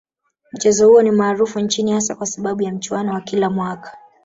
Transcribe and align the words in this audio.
Mchezo 0.51 0.87
huo 0.89 1.01
ni 1.01 1.11
maarufu 1.11 1.59
nchini 1.59 1.91
hasa 1.91 2.15
kwa 2.15 2.27
sababu 2.27 2.61
ya 2.61 2.71
mchuano 2.71 3.13
wa 3.13 3.21
kila 3.21 3.49
mwaka 3.49 3.97